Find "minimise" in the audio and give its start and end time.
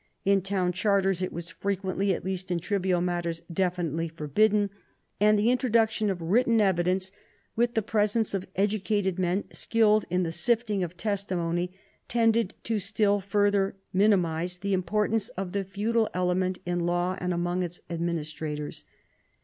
13.93-14.57